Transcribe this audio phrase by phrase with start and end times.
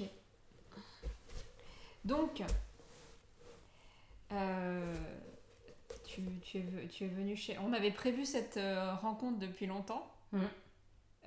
[0.00, 0.08] Ok.
[2.04, 2.42] Donc,
[4.32, 4.94] euh,
[6.04, 7.58] tu, tu es, tu es venu chez...
[7.58, 10.48] On avait prévu cette euh, rencontre depuis longtemps, Mhm.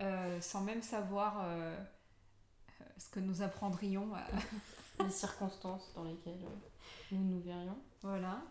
[0.02, 1.46] euh, sans même savoir
[2.98, 4.14] ce que nous apprendrions.
[4.16, 4.26] à-
[5.04, 6.40] Les circonstances dans lesquelles
[7.12, 7.78] nous nous verrions.
[8.02, 8.42] Voilà.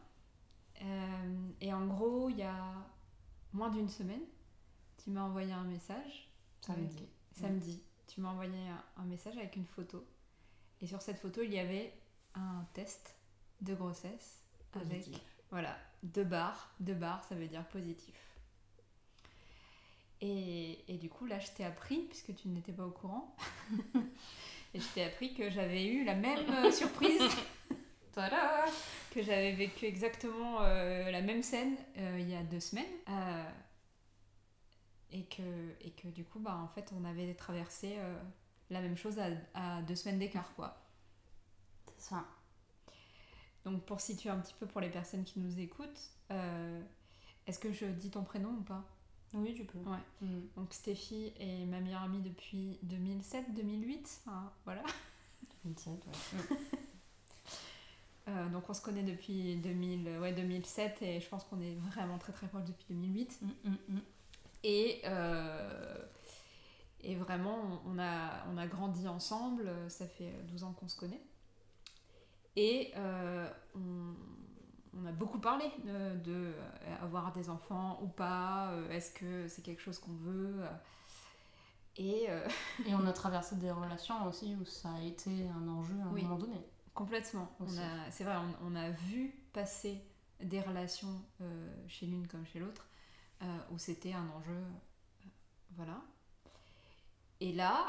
[1.60, 2.72] Et en gros, il y a
[3.52, 4.20] moins d'une semaine,
[5.02, 6.30] tu m'as envoyé un message.
[6.60, 6.96] Samedi.
[6.98, 7.82] avec- samedi.
[8.06, 10.04] Tu m'as envoyé un, un message avec une photo.
[10.80, 11.92] Et sur cette photo, il y avait
[12.34, 13.16] un test
[13.60, 14.42] de grossesse
[14.74, 15.06] avec
[15.50, 16.74] voilà, deux barres.
[16.80, 18.14] Deux barres, ça veut dire positif.
[20.20, 23.36] Et, et du coup, là, je t'ai appris, puisque tu n'étais pas au courant,
[24.74, 27.20] et je t'ai appris que j'avais eu la même euh, surprise
[29.10, 32.84] que j'avais vécu exactement euh, la même scène euh, il y a deux semaines.
[33.08, 33.44] Euh,
[35.12, 35.42] et, que,
[35.80, 38.18] et que du coup, bah, en fait, on avait traversé euh,
[38.70, 40.76] la même chose à, à deux semaines d'écart, quoi.
[41.96, 42.24] C'est ça.
[43.64, 46.82] Donc, pour situer un petit peu pour les personnes qui nous écoutent, euh,
[47.46, 48.84] est-ce que je dis ton prénom ou pas?
[49.34, 49.78] Oui, tu peux.
[49.78, 49.98] Ouais.
[50.20, 50.40] Mm.
[50.56, 54.20] Donc, Stéphie est ma meilleure amie depuis 2007-2008.
[54.24, 54.82] Enfin, voilà.
[55.64, 56.56] 27, ouais.
[58.28, 62.18] Euh, donc, on se connaît depuis 2000, ouais, 2007 et je pense qu'on est vraiment
[62.18, 63.38] très très proches depuis 2008.
[63.40, 64.00] Mm, mm, mm.
[64.64, 65.98] Et, euh,
[67.00, 71.22] et vraiment, on a, on a grandi ensemble, ça fait 12 ans qu'on se connaît.
[72.56, 74.14] Et euh, on,
[74.98, 79.62] on a beaucoup parlé de, de, euh, avoir des enfants ou pas, est-ce que c'est
[79.62, 80.62] quelque chose qu'on veut.
[81.98, 82.46] Et euh,
[82.86, 86.12] Et on a traversé des relations aussi où ça a été un enjeu à un
[86.12, 86.22] Oui.
[86.22, 86.56] moment donné.
[86.94, 87.48] complètement,
[88.10, 90.02] c'est vrai, on, on a vu passer
[90.40, 92.86] des relations euh, chez l'une comme chez l'autre
[93.42, 94.52] euh, où c'était un enjeu.
[94.52, 95.28] euh,
[95.76, 96.00] voilà.
[97.40, 97.86] Et là,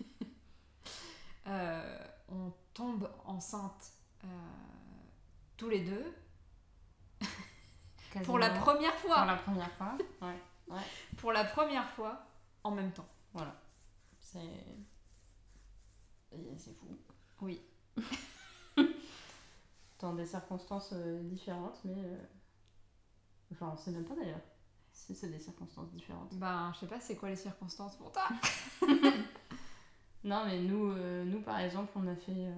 [1.46, 3.92] euh, on tombe enceinte
[4.24, 4.28] euh,
[5.56, 6.14] tous les deux
[8.24, 9.24] pour la première Pour fois.
[9.24, 9.96] la première fois.
[10.20, 10.80] Ouais.
[11.16, 12.26] Pour la première fois
[12.64, 13.08] en même temps.
[13.32, 13.54] Voilà.
[14.20, 14.64] C'est.
[16.56, 16.98] C'est fou.
[17.40, 17.60] Oui.
[19.98, 22.18] Dans des circonstances différentes, mais.
[23.52, 24.40] Enfin, on sait même pas d'ailleurs
[24.92, 26.34] si c'est des circonstances différentes.
[26.34, 28.28] Ben, je sais pas, c'est quoi les circonstances pour toi?
[30.24, 32.30] Non, mais nous, euh, nous par exemple, on a fait.
[32.30, 32.52] euh,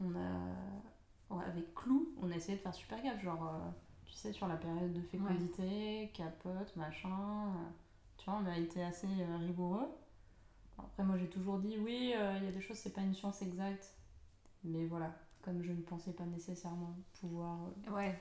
[0.00, 1.36] on a.
[1.36, 3.22] ouais, avec Clou, on a essayé de faire super gaffe.
[3.22, 3.70] Genre, euh,
[4.04, 7.52] tu sais, sur la période de fécondité, capote, machin.
[8.18, 9.06] tu vois, on a été assez
[9.46, 9.86] rigoureux.
[10.78, 13.42] Après, moi, j'ai toujours dit oui, il y a des choses, c'est pas une science
[13.42, 13.94] exacte.
[14.64, 17.58] Mais voilà, comme je ne pensais pas nécessairement pouvoir
[17.92, 18.18] Ouais.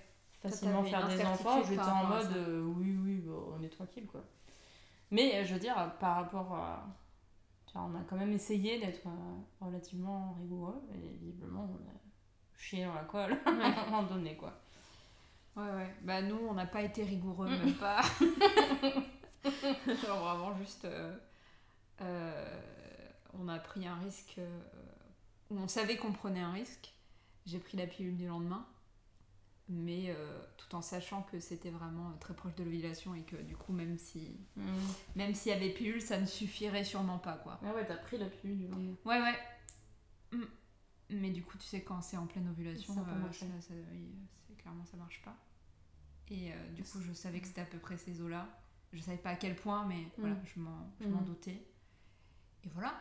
[0.50, 4.24] Facilement faire des enfants, j'étais en mode euh, oui, oui, bon, on est tranquille quoi.
[5.12, 6.86] Mais euh, je veux dire, par rapport à.
[7.68, 11.94] Tu vois, on a quand même essayé d'être euh, relativement rigoureux et visiblement on a
[12.58, 14.54] chié dans la colle à un moment donné quoi.
[15.56, 15.94] Ouais, ouais.
[16.02, 18.02] Bah, nous, on n'a pas été rigoureux, même pas.
[19.44, 20.86] Genre, vraiment, juste.
[22.02, 22.60] euh,
[23.40, 24.40] on a pris un risque.
[25.50, 26.94] on savait qu'on prenait un risque.
[27.46, 28.66] J'ai pris la pilule du lendemain.
[29.68, 33.36] Mais euh, tout en sachant que c'était vraiment euh, très proche de l'ovulation et que
[33.36, 34.38] du coup, même si
[35.16, 37.60] même s'il y avait pilule, ça ne suffirait sûrement pas, quoi.
[37.66, 38.96] Ah ouais, t'as pris la pilule du lendemain.
[39.06, 39.40] Ouais, ouais.
[40.32, 40.44] Mm.
[41.12, 44.10] Mais du coup, tu sais, quand c'est en pleine ovulation, Ça euh, ça- ça- oui,
[44.48, 45.36] c'est- clairement, ça marche pas.
[46.30, 48.48] Et euh, du coup, je savais que c'était à peu près ces eaux-là.
[48.94, 51.66] Je savais pas à quel point, mais voilà, je m'en je m'en doutais.
[52.64, 52.96] Et voilà,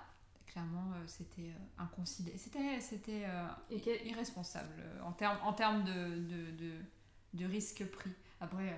[0.54, 2.38] clairement, euh, c'était euh, inconsidéré.
[2.38, 6.72] C'était c'était, euh, irresponsable en termes en termes de, de, de,
[7.34, 8.10] de risque pris.
[8.40, 8.76] Après.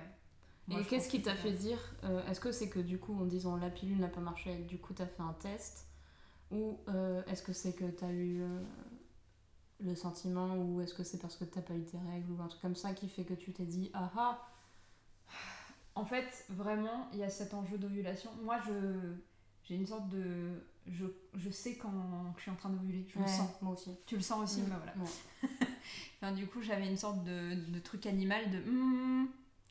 [0.67, 3.25] moi, et qu'est-ce qui t'a fait dire euh, Est-ce que c'est que du coup en
[3.25, 5.87] disant la pilule n'a pas marché, du coup t'as fait un test?
[6.51, 8.63] Ou euh, est-ce que c'est que t'as eu euh,
[9.81, 12.47] le sentiment Ou est-ce que c'est parce que t'as pas eu tes règles Ou un
[12.47, 14.47] truc comme ça qui fait que tu t'es dit ah ah?
[15.95, 18.29] En fait, vraiment, il y a cet enjeu d'ovulation.
[18.43, 19.15] Moi, je
[19.67, 20.63] j'ai une sorte de.
[20.87, 21.05] Je,
[21.35, 21.91] je sais quand
[22.37, 23.49] je suis en train d'ovuler, je le Ouais, sens.
[23.61, 23.91] Moi aussi.
[24.05, 24.93] Tu le sens aussi Mm, Bah voilà.
[24.97, 25.49] ouais.
[26.21, 28.59] Enfin, du coup, j'avais une sorte de, de truc animal de.
[28.59, 29.27] Hmm,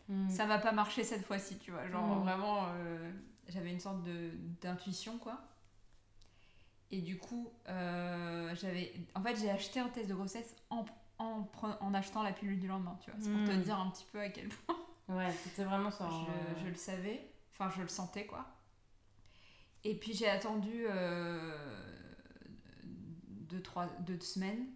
[0.08, 0.30] Mm.
[0.30, 1.88] ça va pas marcher cette fois-ci, tu vois.
[1.88, 2.22] Genre Mm.
[2.22, 3.10] vraiment, euh,
[3.48, 5.40] j'avais une sorte de d'intuition, quoi.
[6.92, 8.92] Et du coup, euh, j'avais.
[9.16, 10.84] En fait, j'ai acheté un test de grossesse en,
[11.18, 13.18] en, pre- en achetant la pilule du lendemain, tu vois.
[13.20, 14.76] C'est pour te dire un petit peu à quel point.
[15.08, 16.04] Ouais, c'était vraiment ça.
[16.10, 16.26] hein.
[16.58, 18.46] Je, je le savais, enfin je le sentais quoi.
[19.88, 21.56] Et puis j'ai attendu euh,
[23.28, 24.66] deux, trois, deux semaines.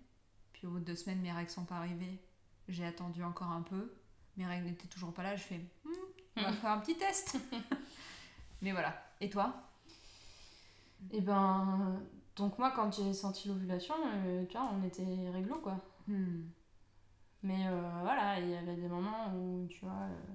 [0.52, 2.20] Puis au bout de deux semaines, mes règles sont pas arrivées.
[2.68, 3.92] J'ai attendu encore un peu.
[4.36, 5.34] Mes règles n'étaient toujours pas là.
[5.34, 5.90] Je fais, Hmm,
[6.36, 6.54] on va Hmm.
[6.54, 7.38] faire un petit test.
[8.62, 8.94] Mais voilà.
[9.20, 9.52] Et toi?
[11.10, 12.00] Et ben,
[12.36, 15.02] Donc moi, quand j'ai senti l'ovulation, euh, tu vois, on était
[15.32, 15.80] réglo, quoi.
[16.06, 16.42] Hmm.
[17.42, 20.34] Mais euh, voilà, il y avait des moments où, tu vois, euh,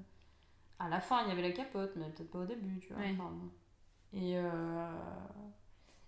[0.80, 3.02] à la fin, il y avait la capote, mais peut-être pas au début, tu vois.
[3.02, 3.12] Ouais.
[3.14, 3.50] enfin, bon.
[4.14, 4.92] Et, euh,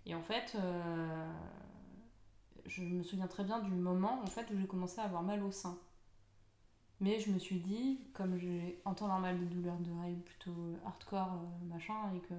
[0.06, 1.32] et en fait, euh,
[2.66, 5.44] je me souviens très bien du moment en fait, où j'ai commencé à avoir mal
[5.44, 5.78] au sein.
[7.00, 10.56] Mais je me suis dit, comme j'ai en temps normal des douleurs de règles plutôt
[10.86, 12.34] hardcore, euh, machin, et que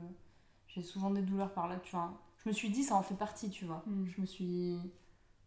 [0.66, 2.12] j'ai souvent des douleurs par là, tu vois,
[2.43, 3.82] je me suis dit, ça en fait partie, tu vois.
[3.87, 4.06] Mm.
[4.06, 4.78] Je me suis.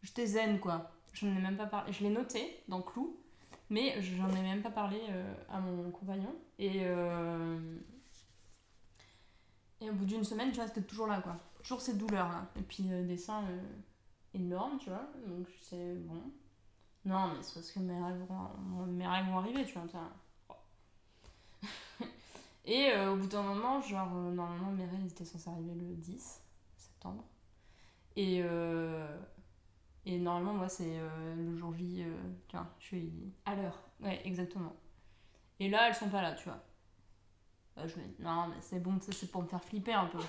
[0.03, 0.91] J'étais zen, quoi.
[1.13, 1.91] Je n'en ai même pas parlé.
[1.93, 3.17] Je l'ai noté dans Clou,
[3.69, 6.33] mais j'en ai même pas parlé euh, à mon compagnon.
[6.59, 6.81] Et.
[6.85, 7.59] euh,
[9.81, 11.35] Et au bout d'une semaine, tu vois, c'était toujours là, quoi.
[11.63, 12.45] Toujours ces douleurs-là.
[12.55, 13.59] Et puis euh, des seins euh,
[14.35, 15.09] énormes, tu vois.
[15.27, 16.21] Donc sais, bon.
[17.03, 19.87] Non, mais c'est parce que mes règles vont, mes vont arriver, tu vois.
[19.89, 20.11] tiens.
[22.65, 25.95] Et euh, au bout d'un moment, genre, euh, normalement, mes règles étaient censées arriver le
[25.95, 26.41] 10
[26.77, 27.23] septembre.
[28.15, 28.43] Et,
[30.05, 30.99] et normalement, moi, c'est
[31.37, 32.03] le jour J,
[32.49, 33.33] tu vois, je suis.
[33.45, 33.81] À l'heure.
[34.01, 34.75] Ouais, exactement.
[35.59, 36.61] Et là, elles sont pas là, tu vois.
[37.85, 40.19] Dis, non, mais c'est bon, c'est pour me faire flipper un peu.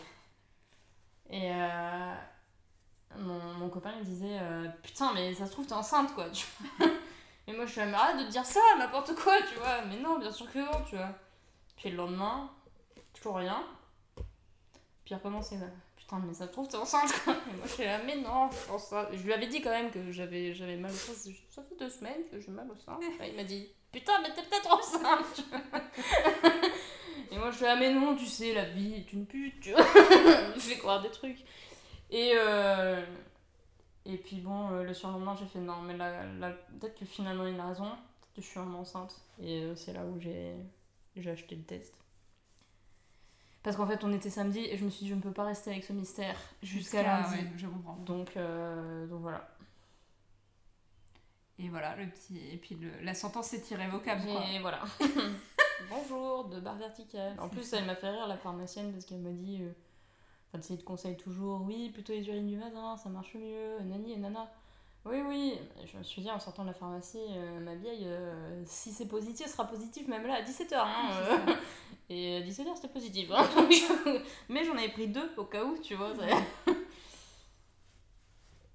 [1.31, 2.15] Et euh,
[3.19, 6.29] mon, mon copain il disait, euh, putain, mais ça se trouve, t'es enceinte, quoi.
[6.31, 6.47] Tu.
[7.47, 9.83] Et moi, je suis là, de te dire ça, n'importe quoi, tu vois.
[9.83, 11.11] Mais non, bien sûr que non, tu vois.
[11.77, 12.51] Puis le lendemain,
[13.13, 13.65] toujours rien.
[15.05, 15.67] Puis il là.
[15.97, 17.35] Putain, mais ça se trouve, t'es enceinte, quoi.
[17.35, 19.09] Et moi, je suis là, mais non, je ça.
[19.13, 21.31] Je lui avais dit quand même que j'avais mal au sein.
[21.49, 22.99] Ça fait deux semaines que j'ai mal au sein.
[23.27, 25.45] Il m'a dit, putain, mais t'es peut-être enceinte.
[27.33, 29.73] Et moi, je suis là, mais non, tu sais, la vie est une pute, tu
[29.73, 29.83] vois.
[30.55, 31.43] je fais croire des trucs.
[32.11, 33.03] Et, euh,
[34.05, 37.47] et puis bon, euh, le surlendemain, j'ai fait, non, mais là, là, peut-être que finalement,
[37.47, 37.85] il a raison.
[37.85, 39.19] Peut-être que je suis vraiment enceinte.
[39.41, 40.55] Et euh, c'est là où j'ai
[41.17, 41.95] j'ai acheté le test.
[43.63, 45.45] Parce qu'en fait, on était samedi et je me suis dit, je ne peux pas
[45.45, 47.37] rester avec ce mystère jusqu'à lundi.
[47.37, 47.97] ouais, je comprends.
[47.97, 49.49] Donc, euh, donc voilà.
[51.59, 52.41] Et voilà, le petit.
[52.53, 52.91] Et puis le...
[53.05, 54.45] la sentence est irrévocable, quoi.
[54.53, 54.83] Et voilà.
[55.91, 57.35] Bonjour, de barre verticale.
[57.39, 59.59] En plus, elle m'a fait rire, la pharmacienne, parce qu'elle m'a dit.
[59.63, 59.71] euh,
[60.55, 63.79] Enfin, tu sais, te conseille toujours, oui, plutôt les urines du matin, ça marche mieux,
[63.85, 64.51] nani et nana.
[65.07, 65.59] Oui, oui.
[65.91, 69.09] Je me suis dit, en sortant de la pharmacie, euh, ma vieille, euh, si c'est
[69.09, 70.75] positif, ce sera positif même là à 17h.
[70.75, 71.55] Hein, C'est euh.
[72.11, 73.31] Et à 17h, c'était positif.
[73.35, 73.47] hein.
[74.51, 76.13] Mais j'en avais pris deux au cas où, tu vois.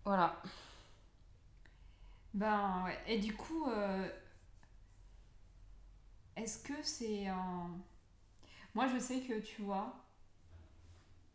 [0.05, 0.41] voilà.
[2.33, 2.97] Ben ouais.
[3.07, 3.67] Et du coup,
[6.37, 7.69] est-ce que c'est un.
[8.73, 10.05] Moi, je sais que tu vois.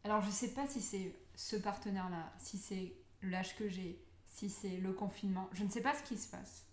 [0.05, 4.79] Alors, je sais pas si c'est ce partenaire-là, si c'est l'âge que j'ai, si c'est
[4.79, 5.49] le confinement.
[5.53, 6.67] Je ne sais pas ce qui se passe.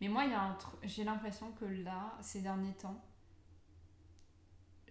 [0.00, 0.78] Mais moi, il y a un truc.
[0.82, 3.02] J'ai l'impression que là, ces derniers temps,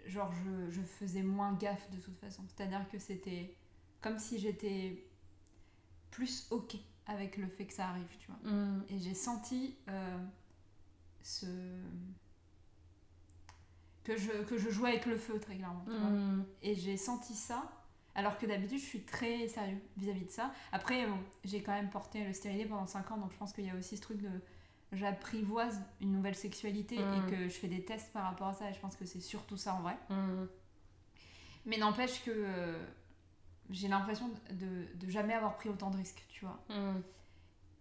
[0.06, 2.44] genre, je, je faisais moins gaffe de toute façon.
[2.48, 3.56] C'est-à-dire que c'était
[4.02, 5.08] comme si j'étais
[6.12, 6.76] plus OK
[7.08, 8.52] avec le fait que ça arrive, tu vois.
[8.52, 8.86] Mm.
[8.90, 10.18] Et j'ai senti euh,
[11.22, 11.46] ce.
[14.04, 15.86] Que je, que je jouais avec le feu très clairement.
[15.86, 16.10] tu vois.
[16.10, 16.46] Mm.
[16.62, 17.72] Et j'ai senti ça,
[18.16, 20.52] alors que d'habitude je suis très sérieux vis-à-vis de ça.
[20.72, 23.66] Après, bon, j'ai quand même porté le stérilet pendant 5 ans, donc je pense qu'il
[23.66, 24.30] y a aussi ce truc de.
[24.92, 28.74] J'apprivoise une nouvelle sexualité et que je fais des tests par rapport à ça, et
[28.74, 29.98] je pense que c'est surtout ça en vrai.
[30.10, 30.46] Mm.
[31.66, 32.78] Mais n'empêche que euh,
[33.70, 36.64] j'ai l'impression de, de jamais avoir pris autant de risques, tu vois.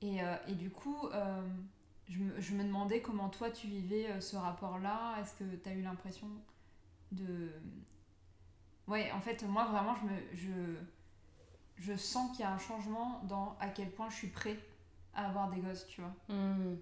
[0.00, 1.42] Et, euh, et du coup, euh,
[2.08, 5.16] je, me, je me demandais comment toi tu vivais euh, ce rapport-là.
[5.20, 6.28] Est-ce que tu as eu l'impression
[7.12, 7.50] de.
[8.88, 10.76] Ouais, en fait, moi vraiment, je, me, je,
[11.76, 14.58] je sens qu'il y a un changement dans à quel point je suis prêt
[15.14, 16.14] à avoir des gosses, tu vois.
[16.28, 16.76] Hmm.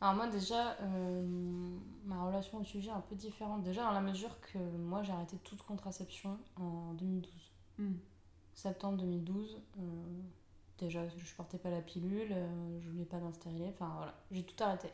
[0.00, 3.62] Alors moi déjà, euh, ma relation au sujet est un peu différente.
[3.62, 7.52] Déjà dans la mesure que moi j'ai arrêté toute contraception en 2012.
[7.78, 7.94] Hmm.
[8.54, 9.62] Septembre 2012.
[9.78, 9.82] euh,
[10.78, 14.42] déjà je portais pas la pilule, euh, je voulais pas d'un stérilet, enfin voilà, j'ai
[14.42, 14.88] tout arrêté.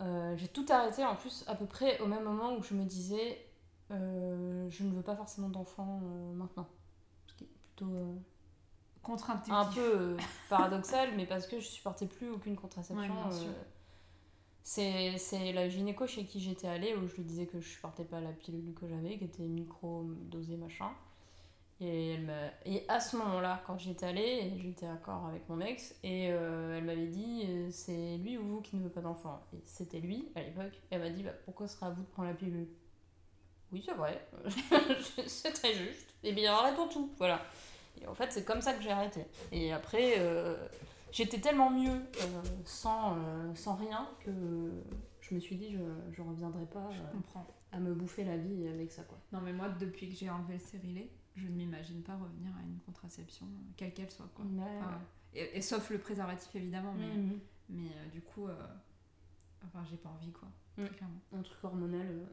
[0.00, 2.84] Euh, j'ai tout arrêté en plus à peu près au même moment où je me
[2.84, 3.38] disais
[3.90, 6.68] euh, je ne veux pas forcément d'enfants euh, maintenant.
[7.26, 8.20] Ce qui est plutôt...
[9.02, 9.52] Contre-intuitif.
[9.52, 10.16] un peu
[10.48, 13.28] paradoxal, mais parce que je supportais plus aucune contraception.
[13.28, 13.50] Ouais,
[14.62, 18.04] c'est c'est la gynéco chez qui j'étais allée où je lui disais que je supportais
[18.04, 20.90] pas la pilule que j'avais, qui était micro-dosée machin.
[21.84, 26.28] Et, elle et à ce moment-là, quand j'étais allée, j'étais d'accord avec mon ex, et
[26.30, 29.42] euh, elle m'avait dit euh, c'est lui ou vous qui ne veut pas d'enfant.
[29.52, 30.80] Et c'était lui à l'époque.
[30.90, 32.68] Elle m'a dit bah, pourquoi ce sera à vous de prendre la pilule?
[33.72, 34.26] Oui, c'est vrai,
[35.26, 36.14] c'est très juste.
[36.22, 37.40] Et bien arrêtons tout, voilà.
[38.00, 39.24] Et en fait, c'est comme ça que j'ai arrêté.
[39.52, 40.56] Et après, euh,
[41.12, 42.00] j'étais tellement mieux
[42.64, 43.16] sans,
[43.54, 44.30] sans rien que
[45.20, 45.78] je me suis dit, je,
[46.12, 47.00] je reviendrai pas Je
[47.72, 49.18] à me bouffer la vie avec ça, quoi.
[49.32, 52.62] Non, mais moi, depuis que j'ai enlevé le stérilet, je ne m'imagine pas revenir à
[52.62, 54.28] une contraception, quelle qu'elle soit.
[54.34, 54.44] Quoi.
[54.44, 55.00] Ouais, Enfin,
[55.34, 57.40] et, et sauf le préservatif évidemment, mais, Mhm.
[57.70, 58.54] mais euh, du coup, euh,
[59.66, 60.48] enfin, j'ai pas envie quoi.
[60.76, 60.84] Mm.
[60.86, 61.20] très clairement.
[61.32, 62.06] un truc hormonal.
[62.06, 62.26] euh.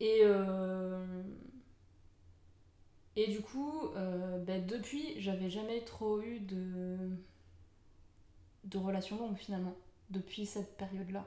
[0.00, 1.22] Et, euh,
[3.16, 6.96] et du coup, euh, bah, depuis, j'avais jamais trop eu de,
[8.64, 9.74] de relations longues finalement,
[10.10, 11.26] depuis cette période-là.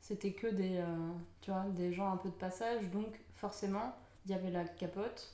[0.00, 4.30] C'était que des, euh, tu vois, des gens un peu de passage, donc forcément, il
[4.30, 5.32] y avait la capote.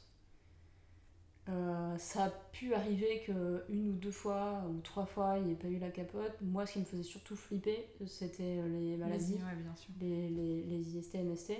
[1.49, 5.52] Euh, ça a pu arriver que une ou deux fois ou trois fois il n'y
[5.52, 6.32] ait pas eu la capote.
[6.40, 9.92] Moi, ce qui me faisait surtout flipper, c'était les maladies Vas-y, ouais, bien sûr.
[10.00, 11.52] les, les, les IST, MST.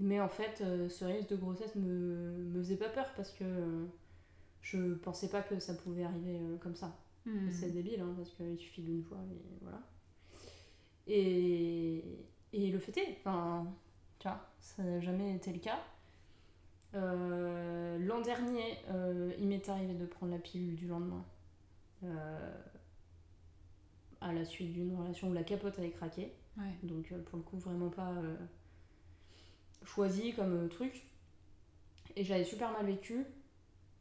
[0.00, 3.44] Mais en fait, euh, ce risque de grossesse me, me faisait pas peur parce que
[3.44, 3.84] euh,
[4.62, 6.96] je pensais pas que ça pouvait arriver euh, comme ça.
[7.26, 7.50] Mhm.
[7.52, 9.80] C'est débile hein, parce qu'il suffit d'une fois et voilà.
[11.06, 12.02] Et,
[12.52, 13.66] et le fait est, enfin,
[14.18, 15.78] tu vois, ça n'a jamais été le cas.
[16.94, 21.24] Euh, L'an dernier, euh, il m'est arrivé de prendre la pilule du lendemain.
[22.04, 22.54] euh,
[24.20, 26.32] à la suite d'une relation où la capote avait craqué.
[26.56, 26.64] Ouais.
[26.82, 28.12] Donc pour le coup vraiment pas
[29.84, 31.06] choisi comme truc.
[32.16, 33.24] Et j'avais super mal vécu.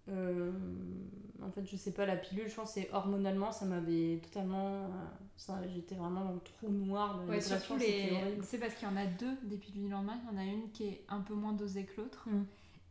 [0.10, 4.90] En fait je sais pas la pilule je pense que c'est hormonalement ça m'avait totalement
[5.36, 8.14] ça j'étais vraiment dans le trou noir de Ouais, surtout les.
[8.44, 10.20] C'est parce qu'il y en a deux des pilules du lendemain.
[10.24, 12.30] Il y en a une qui est un peu moins dosée que l'autre.
[12.30, 12.44] Mm.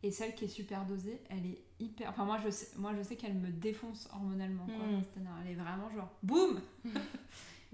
[0.03, 2.09] Et celle qui est super dosée, elle est hyper.
[2.09, 4.65] Enfin, moi je sais, moi, je sais qu'elle me défonce hormonalement.
[4.65, 4.75] quoi.
[4.75, 5.01] Mm.
[5.01, 6.61] C'est-à-dire, elle est vraiment genre boum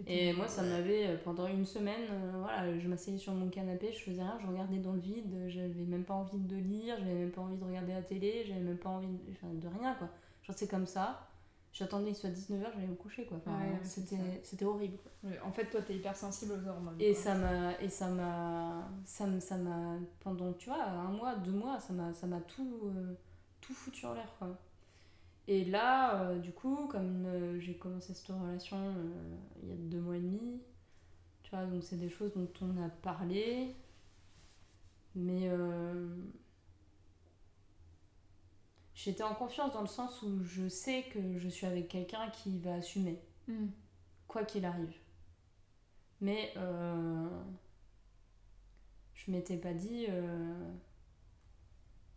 [0.07, 3.91] Et moi, ça m'avait, euh, pendant une semaine, euh, voilà, je m'asseyais sur mon canapé,
[3.91, 7.15] je faisais rien, je regardais dans le vide, j'avais même pas envie de lire, j'avais
[7.15, 9.93] même pas envie de regarder la télé, j'avais même pas envie de, enfin, de rien,
[9.95, 10.07] quoi.
[10.43, 11.28] Genre, c'est comme ça,
[11.71, 13.38] j'attendais qu'il soit 19h, j'allais me coucher, quoi.
[13.38, 15.31] Enfin, Ouais, c'était, c'était horrible, quoi.
[15.45, 16.95] En fait, toi, t'es hyper sensible aux hormones.
[16.99, 17.21] Et quoi.
[17.21, 21.79] ça m'a, et ça m'a, ça ça m'a, pendant, tu vois, un mois, deux mois,
[21.79, 23.13] ça m'a, ça m'a tout, euh,
[23.61, 24.57] tout foutu en l'air, quoi.
[25.47, 28.77] Et là, euh, du coup, comme euh, j'ai commencé cette relation
[29.63, 30.61] il y a deux mois et demi,
[31.43, 33.75] tu vois, donc c'est des choses dont on a parlé,
[35.15, 35.49] mais
[39.01, 42.59] j'étais en confiance dans le sens où je sais que je suis avec quelqu'un qui
[42.59, 43.67] va assumer Mm.
[44.27, 44.93] quoi qu'il arrive.
[46.21, 47.27] Mais euh,
[49.15, 50.69] je m'étais pas dit euh,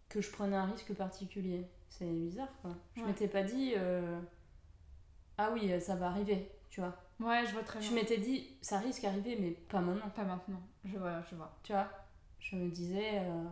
[0.09, 1.65] que je prenais un risque particulier.
[1.89, 2.75] C'est bizarre quoi.
[2.97, 3.09] Je Ouais.
[3.09, 4.21] m'étais pas dit euh,
[5.39, 6.97] ah oui ça va arriver, tu vois.
[7.21, 7.97] Ouais, je vois très Je bien.
[8.03, 10.61] m'étais dit ça risque d'arriver mais pas maintenant, Pas maintenant.
[10.85, 11.57] Je vois, je vois.
[11.63, 11.89] tu vois.
[12.41, 13.45] Je me disais euh,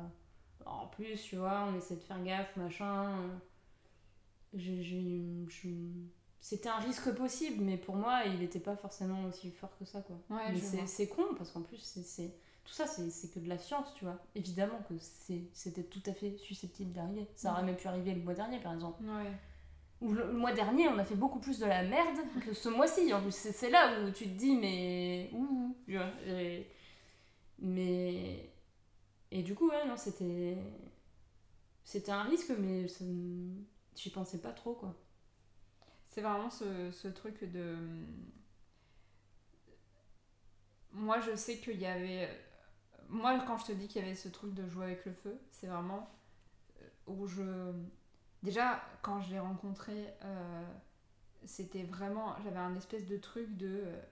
[0.67, 3.12] en plus tu vois on essaie de faire gaffe machin.
[4.55, 5.47] je-
[6.43, 10.00] C'était un risque possible, mais pour moi, il n'était pas forcément aussi fort que ça,
[10.00, 10.17] quoi.
[10.31, 13.49] Ouais, Mais je c'est con parce qu'en plus, c'est- tout ça, c'est c'est que de
[13.49, 14.19] la science, tu vois.
[14.35, 14.95] Évidemment que
[15.52, 17.26] c'était tout à fait susceptible d'arriver.
[17.35, 19.02] Ça aurait même pu arriver le mois dernier, par exemple.
[19.05, 19.31] Ouais.
[20.00, 22.71] Ou le, le mois dernier, on a fait beaucoup plus de la merde que ce
[22.71, 23.12] mois-ci.
[23.12, 25.29] En plus, c'est là où tu te dis, mais.
[25.35, 26.09] Ouh, tu vois.
[26.26, 26.67] et-
[27.59, 28.50] Mais.
[29.32, 30.56] Et du coup, ouais, non, c'était.
[31.84, 33.04] C'était un risque, mais ça
[33.96, 34.94] j'y pensais pas trop, quoi.
[36.08, 37.76] C'est vraiment ce, ce truc de.
[40.92, 42.28] Moi, je sais qu'il y avait.
[43.08, 45.38] Moi, quand je te dis qu'il y avait ce truc de jouer avec le feu,
[45.50, 46.10] c'est vraiment
[46.82, 47.72] euh, où je.
[48.42, 50.64] Déjà, quand je l'ai rencontré, euh,
[51.46, 52.37] c'était vraiment.
[52.44, 53.82] J'avais un espèce de truc de.
[53.87, 54.02] euh,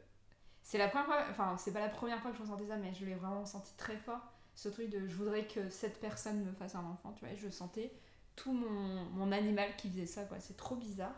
[0.63, 1.25] C'est la première fois.
[1.31, 3.75] Enfin, c'est pas la première fois que je ressentais ça, mais je l'ai vraiment senti
[3.77, 4.23] très fort.
[4.59, 7.33] Ce truc de je voudrais que cette personne me fasse un enfant, tu vois.
[7.37, 7.93] je sentais
[8.35, 10.41] tout mon, mon animal qui faisait ça, quoi.
[10.41, 11.15] C'est trop bizarre.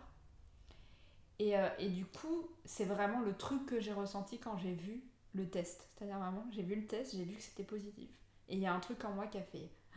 [1.38, 5.00] Et, euh, et du coup, c'est vraiment le truc que j'ai ressenti quand j'ai vu
[5.32, 5.88] le test.
[5.96, 8.10] C'est-à-dire vraiment, j'ai vu le test, j'ai vu que c'était positif.
[8.50, 9.70] Et il y a un truc en moi qui a fait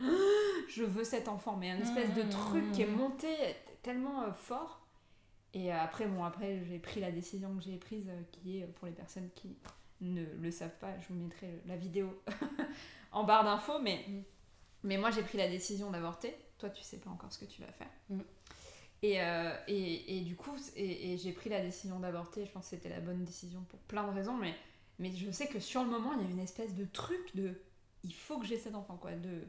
[0.70, 2.96] je veux cet enfant, mais un espèce de truc qui est mmh.
[2.96, 3.28] monté
[3.82, 4.86] tellement euh, fort.
[5.52, 8.86] Et euh, après, bon, après, j'ai pris la décision que j'ai prise, qui est, pour
[8.86, 9.54] les personnes qui
[10.00, 12.22] ne le savent pas, je vous mettrai la vidéo
[13.14, 14.22] en barre d'infos, mais, Mm.
[14.84, 16.36] mais moi, j'ai pris la décision d'avorter.
[16.58, 17.90] Toi, tu sais pas encore ce que tu vas faire.
[18.10, 18.20] Mm.
[19.02, 22.46] Et, euh, et, et du coup, et, et j'ai pris la décision d'avorter.
[22.46, 24.54] Je pense que c'était la bonne décision pour plein de raisons, mais,
[24.98, 27.60] mais je sais que sur le moment, il y a une espèce de truc de
[28.02, 29.12] il faut que j'ai cet enfant, quoi.
[29.12, 29.42] De,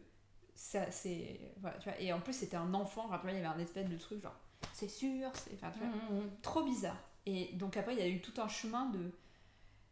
[0.55, 1.39] ça, c'est.
[1.61, 1.99] Voilà, tu vois.
[2.01, 4.35] Et en plus, c'était un enfant, vois, il y avait un espèce de truc genre
[4.73, 5.53] c'est sûr, c'est.
[5.55, 6.97] Enfin, tu vois, Mmh, trop bizarre.
[7.25, 9.11] Et donc après, il y a eu tout un chemin de,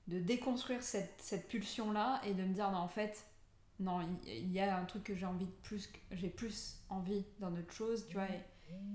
[0.08, 3.26] de déconstruire cette, cette pulsion-là et de me dire, non, en fait,
[3.84, 7.54] non, il y, a un truc que j'ai envie de plus, j'ai plus envie dans
[7.54, 8.28] autre chose, tu vois.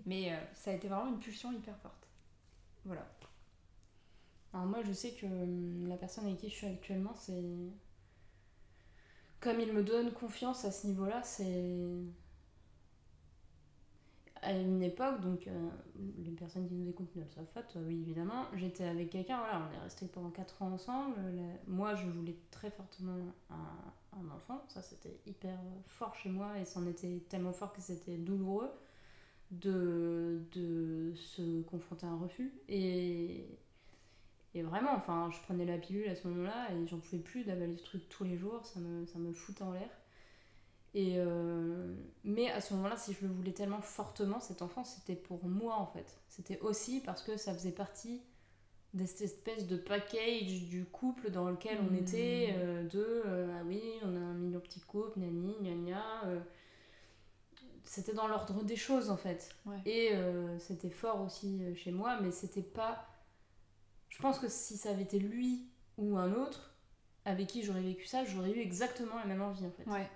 [0.06, 2.08] mais euh, ça a été vraiment une pulsion hyper forte.
[2.84, 3.06] Voilà.
[4.52, 7.44] Alors moi, je sais que hum, la personne avec qui je suis actuellement, c'est...
[9.40, 11.84] Comme il me donne confiance à ce niveau-là, c'est...
[14.42, 15.68] à une époque, donc euh,
[16.24, 19.68] les personnes qui nous écoutent ne le savent pas, oui évidemment, j'étais avec quelqu'un, voilà,
[19.68, 21.16] on est resté pendant 4 ans ensemble.
[21.66, 23.16] moi je voulais très fortement
[23.50, 28.16] un, enfant, ça c'était hyper fort chez moi et c'en était tellement fort que c'était
[28.16, 28.70] douloureux
[29.50, 32.52] de, de se confronter à un refus.
[32.68, 33.46] Et,
[34.54, 37.76] et vraiment, enfin, je prenais la pilule à ce moment-là et j'en pouvais plus d'avaler
[37.76, 39.90] ce truc tous les jours, ça me, ça me foutait en l'air.
[40.94, 45.16] Et euh, mais à ce moment-là, si je le voulais tellement fortement, cet enfant, c'était
[45.16, 46.18] pour moi en fait.
[46.28, 48.22] C'était aussi parce que ça faisait partie
[48.94, 52.60] de cette espèce de package du couple dans lequel on était, mmh.
[52.60, 56.42] euh, de euh, ah oui, on a un million de petits couples, nani, gna gna.
[57.84, 59.54] c'était dans l'ordre des choses en fait.
[59.84, 60.12] Et
[60.58, 63.06] c'était fort aussi chez moi, mais c'était pas.
[64.08, 65.68] Je pense que si ça avait été lui
[65.98, 66.74] ou un autre
[67.26, 69.84] avec qui j'aurais vécu ça, j'aurais eu exactement la même envie en fait.
[69.84, 70.08] Ouais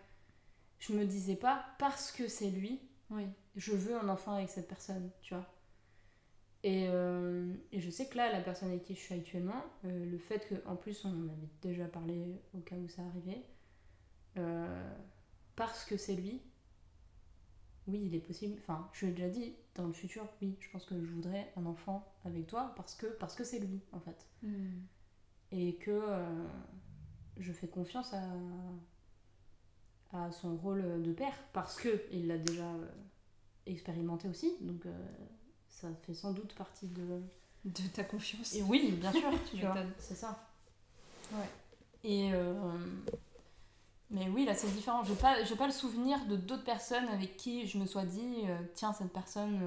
[0.83, 3.25] je me disais pas parce que c'est lui, oui.
[3.55, 5.47] je veux un enfant avec cette personne, tu vois.
[6.65, 10.05] Et, euh, et, je sais que là, la personne avec qui je suis actuellement, euh,
[10.05, 13.45] le fait que, en plus, on en avait déjà parlé au cas où ça arrivait,
[14.39, 14.93] euh,
[15.55, 16.43] parce que c'est lui,
[17.87, 20.85] oui, il est possible, enfin, je l'ai déjà dit, dans le futur, oui, je pense
[20.85, 24.27] que je voudrais un enfant avec toi parce que parce que c'est lui, en fait.
[24.43, 24.83] Hmm.
[25.53, 26.01] Et que
[27.39, 28.23] je fais confiance à,
[30.12, 32.87] à son rôle de père parce que il l'a déjà euh,
[33.66, 34.92] expérimenté aussi donc euh,
[35.69, 37.21] ça fait sans doute partie de
[37.64, 38.54] de ta confiance.
[38.54, 40.37] Et oui bien sûr tu vois c'est ça.
[41.33, 41.49] Ouais.
[42.04, 42.52] Et euh,
[44.11, 45.02] mais oui là c'est différent.
[45.04, 48.45] J'ai pas j'ai pas le souvenir de d'autres personnes avec qui je me sois dit
[48.75, 49.61] tiens cette personne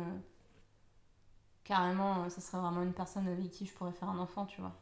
[1.63, 4.75] carrément ça serait vraiment une personne avec qui je pourrais faire un enfant tu vois.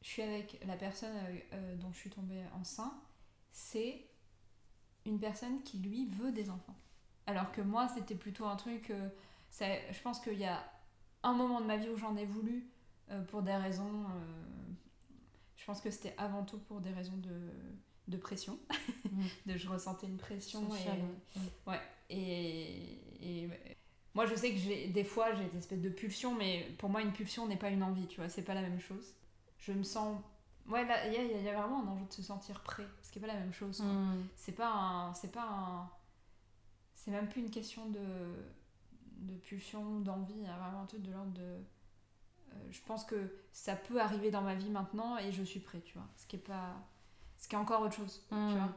[0.00, 1.14] Je suis avec la personne
[1.80, 2.92] dont je suis tombée enceinte
[3.50, 4.06] c'est
[5.06, 6.76] une personne qui lui veut des enfants.
[7.26, 8.90] Alors que moi, c'était plutôt un truc.
[8.90, 9.08] Euh,
[9.60, 10.62] je pense qu'il y a
[11.22, 12.66] un moment de ma vie où j'en ai voulu
[13.10, 14.04] euh, pour des raisons.
[14.04, 14.72] Euh,
[15.56, 17.50] je pense que c'était avant tout pour des raisons de,
[18.08, 18.58] de pression.
[19.12, 19.26] Mm.
[19.52, 20.66] de, je ressentais une pression.
[20.74, 21.80] et, ouais.
[22.08, 23.50] Et, et,
[24.14, 27.02] moi, je sais que j'ai des fois, j'ai des espèces de pulsions, mais pour moi,
[27.02, 29.14] une pulsion n'est pas une envie, tu vois, c'est pas la même chose.
[29.58, 30.18] Je me sens
[30.68, 33.26] Ouais, il y, y, a vraiment un enjeu de se sentir prêt, ce qui n'est
[33.26, 33.80] pas la même chose.
[33.80, 34.22] Mm.
[34.36, 35.14] C'est pas un.
[35.14, 35.90] C'est pas un.
[36.94, 37.98] C'est même plus une question de,
[39.18, 40.34] de pulsion, d'envie.
[40.36, 41.42] Il y a vraiment un truc de l'ordre de.
[41.42, 45.84] Euh, je pense que ça peut arriver dans ma vie maintenant et je suis prête,
[45.84, 46.06] tu vois.
[46.16, 46.74] Ce qui est pas.
[47.38, 48.56] Ce qui est encore autre chose, tu mm.
[48.56, 48.68] vois.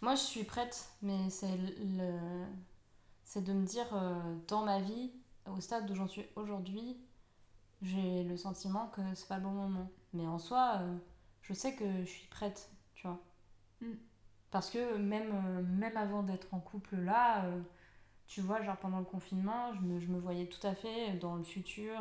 [0.00, 2.44] Moi, je suis prête, mais c'est le.
[3.24, 5.10] C'est de me dire, euh, dans ma vie,
[5.46, 6.96] au stade où j'en suis aujourd'hui,
[7.82, 9.90] j'ai le sentiment que c'est pas le bon moment.
[10.12, 10.96] Mais en soi, euh,
[11.42, 13.20] je sais que je suis prête, tu vois.
[13.80, 13.94] Mm.
[14.50, 17.60] Parce que même, euh, même avant d'être en couple là, euh,
[18.26, 21.36] tu vois, genre pendant le confinement, je me, je me voyais tout à fait dans
[21.36, 21.98] le futur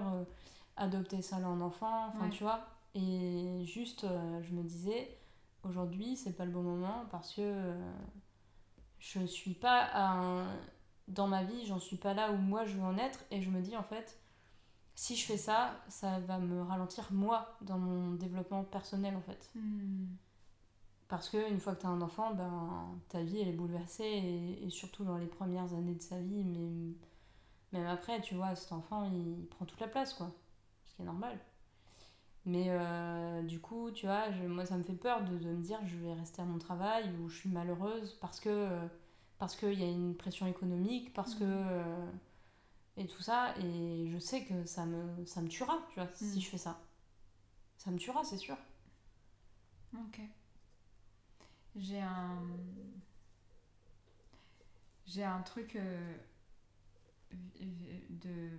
[0.76, 2.68] adopter ça en enfant, enfin tu vois.
[2.94, 4.06] Et juste,
[4.42, 5.18] je me disais,
[5.64, 7.74] aujourd'hui, c'est pas le bon moment parce que
[9.00, 10.46] je suis pas
[11.08, 13.24] dans ma vie, j'en suis pas là où moi je veux en être.
[13.32, 14.20] Et je me dis, en fait,
[14.98, 19.52] si je fais ça, ça va me ralentir moi dans mon développement personnel en fait.
[19.54, 20.08] Hmm.
[21.08, 24.58] Parce que une fois que tu as un enfant, ben, ta vie elle est bouleversée
[24.60, 26.96] et, surtout dans les premières années de sa vie, mais
[27.74, 30.32] même après, tu vois, cet enfant il prend toute la place quoi.
[30.88, 31.38] Ce qui est normal.
[32.46, 35.78] Mais euh, du coup, tu vois, moi ça me fait peur de, de, me dire
[35.86, 38.68] je vais rester à mon travail ou je suis malheureuse parce que
[39.38, 41.44] parce qu'il y a une pression économique, parce que.
[41.44, 41.68] Hmm.
[41.70, 42.12] Euh,
[42.98, 43.56] et tout ça.
[43.60, 46.42] Et je sais que ça me, ça me tuera, tu vois, si mm.
[46.42, 46.82] je fais ça.
[47.78, 48.58] Ça me tuera, c'est sûr.
[49.94, 50.20] Ok.
[51.76, 52.42] J'ai un.
[55.06, 56.18] J'ai un truc euh,
[58.10, 58.50] de.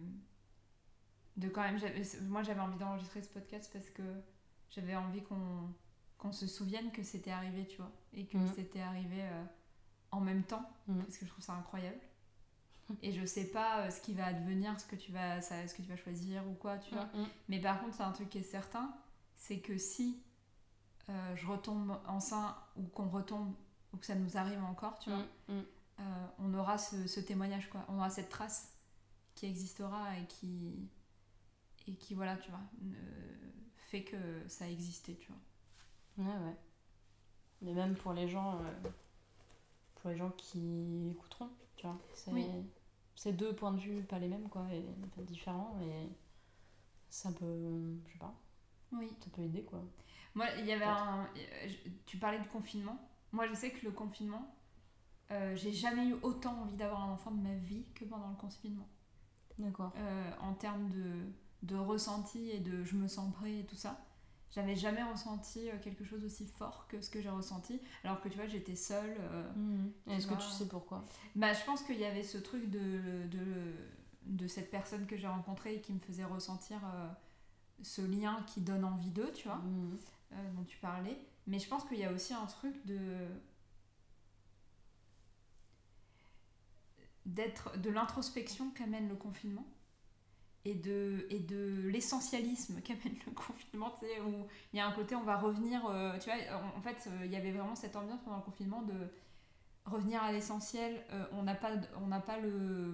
[1.37, 1.79] De quand même.
[2.23, 4.03] Moi, j'avais envie d'enregistrer ce podcast parce que
[4.71, 5.69] j'avais envie qu'on
[6.17, 7.93] qu'on se souvienne que c'était arrivé, tu vois.
[8.13, 8.53] Et que mm.
[8.55, 9.45] c'était arrivé euh,
[10.11, 10.69] en même temps.
[10.87, 11.03] Mm.
[11.03, 12.01] Parce que je trouve ça incroyable
[13.03, 15.83] et je sais pas euh, ce qui va advenir, ce que tu vas, ce que
[15.83, 17.05] tu vas choisir ou quoi, tu vois.
[17.15, 17.27] Mm, mm.
[17.49, 18.95] Mais par contre, c'est un truc qui est certain,
[19.35, 20.23] c'est que si
[21.09, 23.55] euh, je retombe enceinte ou qu'on retombe
[23.93, 25.63] ou que ça nous arrive encore, tu vois, mm,
[26.01, 27.85] euh, on aura ce, témoignage, quoi.
[27.89, 28.73] On aura cette trace
[29.35, 30.89] qui existera et qui,
[31.87, 32.61] et qui voilà, tu vois,
[33.89, 34.17] fait que
[34.49, 36.25] ça a existé, tu vois.
[36.25, 36.57] Ouais, ouais.
[37.63, 38.61] Mais même pour les gens,
[39.97, 41.99] pour les gens qui écouteront, tu vois.
[42.29, 42.45] Oui
[43.19, 44.85] c'est deux points de vue pas les mêmes quoi et
[45.25, 46.09] différents et
[47.11, 48.33] ça peut je sais pas
[48.93, 49.11] oui.
[49.21, 49.83] ça peut aider quoi.
[50.37, 51.29] Moi il y avait un
[52.07, 52.97] tu parlais de confinement.
[53.33, 54.55] Moi je sais que le confinement
[55.33, 58.37] euh, j'ai jamais eu autant envie d'avoir un enfant de ma vie que pendant le
[58.37, 58.89] confinement.
[59.59, 59.93] D'accord.
[59.97, 61.27] euh, en termes de,
[61.65, 63.99] de ressenti et de je me sens prêt et tout ça.
[64.51, 68.29] J'avais jamais ressenti euh, quelque chose aussi fort que ce que j'ai ressenti, alors que
[68.29, 69.17] tu vois, j'étais seule.
[69.21, 69.93] euh, Mhm.
[70.11, 71.05] Est-ce que tu sais pourquoi?
[71.37, 73.75] Bah, je pense qu'il y avait ce truc de, de,
[74.25, 77.09] de cette personne que j'ai rencontrée et qui me faisait ressentir euh,
[77.83, 79.61] ce lien qui donne envie d'eux, tu vois,
[80.33, 81.19] euh, dont tu parlais.
[81.47, 82.99] Mais je pense qu'il y a aussi un truc de.
[87.27, 89.67] d'être de l'introspection qu'amène le confinement
[90.69, 94.93] et de, et de l'essentialisme qu'amène le confinement, tu sais, où il y a un
[94.93, 97.75] côté, on va revenir, euh, tu vois, en, en fait, euh, il y avait vraiment
[97.75, 98.95] cette ambiance pendant le confinement de
[99.87, 101.71] revenir à l'essentiel, euh, on n'a pas,
[102.03, 102.93] on n'a pas le...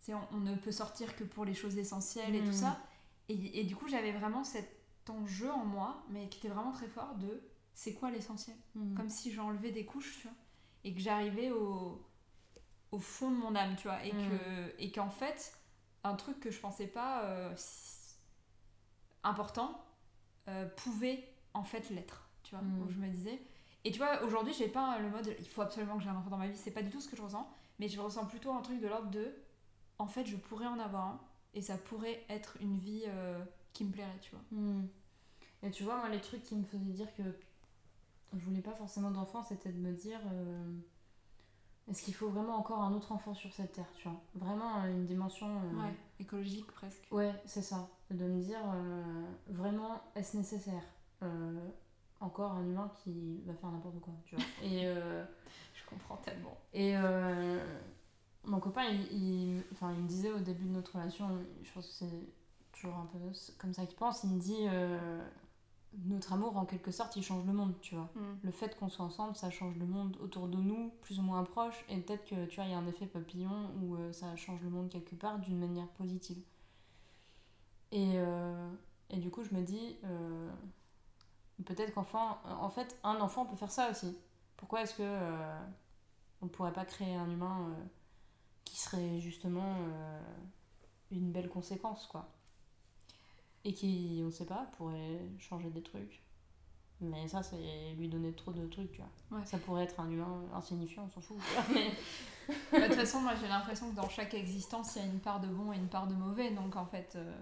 [0.00, 2.80] tu sais, on, on ne peut sortir que pour les choses essentielles et tout ça.
[3.28, 4.68] Et, et du coup, j'avais vraiment cet
[5.08, 7.42] enjeu en moi, mais qui était vraiment très fort de
[7.74, 8.56] c'est quoi l'essentiel?
[8.74, 8.94] Mhm.
[8.96, 10.36] Comme si j'enlevais des couches, tu vois,
[10.84, 12.04] et que j'arrivais au,
[12.92, 14.28] au fond de mon âme, tu vois, et Mhm.
[14.28, 15.56] que et qu'en fait,
[16.06, 17.54] un truc que je pensais pas euh,
[19.24, 19.84] important
[20.48, 23.40] euh, pouvait en fait l'être, tu vois, où je me disais.
[23.84, 26.30] Et tu vois, aujourd'hui, j'ai pas le mode il faut absolument que j'ai un enfant
[26.30, 28.52] dans ma vie, c'est pas du tout ce que je ressens, mais je ressens plutôt
[28.52, 29.32] un truc de l'ordre de
[29.98, 31.20] en fait, je pourrais en avoir un,
[31.54, 33.42] et ça pourrait être une vie euh,
[33.72, 34.42] qui me plairait, tu vois.
[34.50, 34.86] Hmm.
[35.62, 37.22] Et tu vois, moi, les trucs qui me faisaient dire que
[38.34, 40.20] je voulais pas forcément d'enfant, c'était de me dire
[41.88, 44.20] est-ce qu'il faut vraiment encore un autre enfant sur cette terre, tu vois?
[44.34, 45.46] Vraiment euh, une dimension.
[45.48, 47.06] euh, Ouais, écologique presque.
[47.10, 47.88] Ouais, c'est ça.
[48.10, 50.82] De me dire euh, vraiment est-ce nécessaire
[51.22, 51.68] Euh,
[52.20, 54.44] Encore un humain qui va faire n'importe quoi, tu vois?
[54.62, 54.86] Et.
[55.74, 56.56] Je comprends tellement.
[56.74, 56.94] Et
[58.44, 61.28] mon copain, il, il- enfin, il me disait au début de notre relation,
[61.62, 62.28] je pense que c'est
[62.72, 63.18] toujours un peu
[63.58, 64.66] comme ça qu'il pense, il me dit
[66.04, 68.10] notre amour, en quelque sorte, il change le monde, tu vois.
[68.42, 71.42] Le fait qu'on soit ensemble, ça change le monde autour de nous, plus ou moins
[71.44, 74.36] proche, et peut-être que, tu vois, il y a un effet papillon où euh, ça
[74.36, 76.42] change le monde quelque part d'une manière positive.
[77.92, 78.70] Et, euh,
[79.10, 80.50] et du coup, je me dis, euh,
[81.64, 84.18] peut-être qu'enfant, en fait, un enfant peut faire ça aussi.
[84.56, 85.18] Pourquoi est-ce que
[86.42, 87.74] on pourrait pas créer un humain
[88.64, 89.76] qui serait justement
[91.10, 92.28] une belle conséquence, quoi?
[93.68, 96.22] Et qui, on sait pas, pourrait changer des trucs.
[97.00, 99.38] Mais ça, c'est lui donner trop de trucs, tu vois.
[99.38, 99.44] Ouais.
[99.44, 101.36] Ça pourrait être un humain insignifiant, on s'en fout.
[101.74, 101.90] mais-
[102.70, 105.18] Bah, De toute façon, moi j'ai l'impression que dans chaque existence, il y a une
[105.18, 106.52] part de bon et une part de mauvais.
[106.52, 107.34] Donc en fait, euh,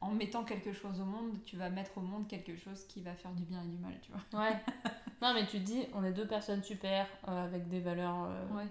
[0.00, 3.14] en mettant quelque chose au monde, tu vas mettre au monde quelque chose qui va
[3.14, 4.40] faire du bien et du mal, tu vois.
[4.42, 4.56] Ouais.
[5.22, 8.48] Non, mais tu te dis, on est deux personnes super, euh, avec des valeurs euh,
[8.56, 8.66] Ouais.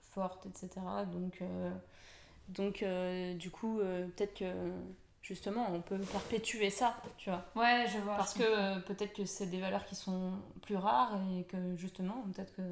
[0.00, 0.70] fortes, etc.
[1.12, 1.42] Donc,
[2.48, 2.84] donc
[3.38, 4.72] du coup, peut-être que
[5.22, 7.44] justement, on peut perpétuer ça, tu vois.
[7.54, 8.16] Ouais, je vois.
[8.16, 10.32] Parce que euh, peut-être que c'est des valeurs qui sont
[10.62, 12.62] plus rares et que justement, peut-être que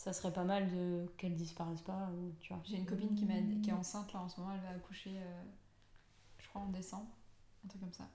[0.00, 2.62] ça serait pas mal de qu'elles disparaissent pas, ou, tu vois.
[2.64, 5.10] J'ai une copine qui, m'a, qui est enceinte là en ce moment, elle va accoucher,
[5.14, 5.42] euh,
[6.38, 7.10] je crois en décembre,
[7.64, 8.08] un truc comme ça,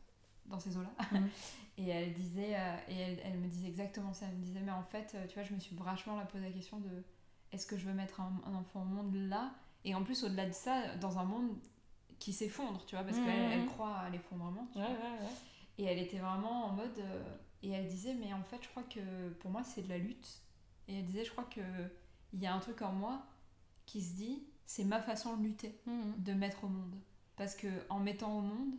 [0.47, 0.89] dans ces eaux-là.
[1.11, 1.29] Mhm.
[1.77, 4.27] Et elle disait, euh, et elle, elle me disait exactement ça.
[4.27, 6.45] Elle me disait, mais en fait, euh, tu vois, je me suis vachement là posé
[6.45, 7.03] la question de
[7.51, 9.51] est-ce que je veux mettre un, un enfant au monde là?
[9.83, 11.49] Et en plus, au-delà de ça, dans un monde
[12.19, 13.25] qui s'effondre, tu vois, parce Mhm.
[13.25, 14.67] qu'elle elle croit à l'effondrement.
[14.73, 14.93] tu Ouais, vois.
[14.95, 15.33] ouais, ouais.
[15.77, 16.97] Et elle était vraiment en mode.
[16.99, 17.23] euh,
[17.63, 20.41] et elle disait, mais en fait, je crois que pour moi, c'est de la lutte.
[20.87, 21.61] Et elle disait, je crois que
[22.33, 23.25] il y a un truc en moi
[23.85, 26.15] qui se dit, c'est ma façon de lutter, Mhm.
[26.17, 26.95] de mettre au monde.
[27.37, 28.75] Parce que en mettant au monde,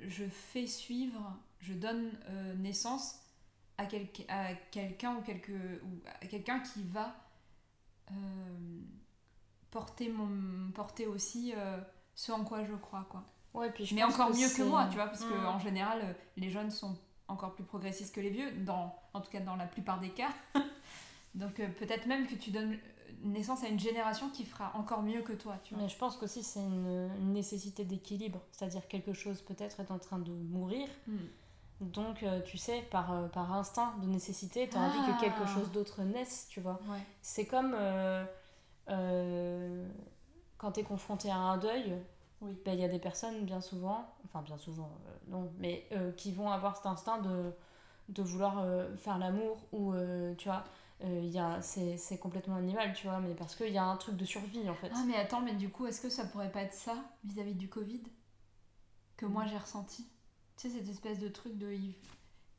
[0.00, 3.20] je fais suivre, je donne euh, naissance
[3.78, 5.52] à, quelqu- à quelqu'un ou, quelque,
[5.84, 7.14] ou à quelqu'un qui va
[8.10, 8.14] euh,
[9.70, 11.52] porter, mon, porter aussi
[12.24, 13.24] ce en quoi je crois, quoi.
[13.54, 15.46] Ouais, puis je Mais pense encore que mieux que moi, tu vois, parce que Mhm.
[15.46, 16.96] en général, les jeunes sont
[17.28, 20.28] encore plus progressistes que les vieux, dans, en tout cas dans la plupart des cas.
[21.34, 22.76] Donc euh, peut-être même que tu donnes
[23.24, 25.82] naissance à une génération qui fera encore mieux que toi, tu vois.
[25.82, 29.98] Mais je pense qu'aussi c'est une, une nécessité d'équilibre, c'est-à-dire quelque chose peut-être est en
[29.98, 31.16] train de mourir, Hmm.
[31.80, 35.12] donc euh, tu sais, par, euh, par instinct de nécessité, tu as envie Ah.
[35.12, 36.80] que quelque chose d'autre naisse, tu vois.
[36.88, 36.98] Ouais.
[37.20, 37.76] C'est comme
[40.58, 41.92] quand tu es confronté à un deuil,
[42.42, 42.58] Oui.
[42.64, 46.12] ben, il y a des personnes bien souvent, enfin bien souvent, euh, non, mais euh,
[46.12, 47.52] qui vont avoir cet instinct de,
[48.08, 49.94] de vouloir euh, faire l'amour ou,
[50.36, 50.64] tu vois,
[51.04, 53.96] il y a- c'est c'est complètement animal, tu vois, mais parce qu'il y a un
[53.96, 54.90] truc de survie en fait.
[54.94, 57.68] Ah mais attends, mais du coup, est-ce que ça pourrait pas être ça vis-à-vis du
[57.68, 58.02] Covid
[59.16, 60.06] que moi j'ai ressenti?
[60.56, 61.66] Tu sais, cette espèce de truc de